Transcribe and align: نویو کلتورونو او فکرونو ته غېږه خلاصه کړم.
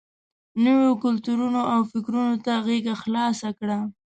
نویو 0.63 0.93
کلتورونو 1.03 1.61
او 1.73 1.79
فکرونو 1.91 2.35
ته 2.45 2.53
غېږه 2.65 2.95
خلاصه 3.03 3.49
کړم. 3.59 3.83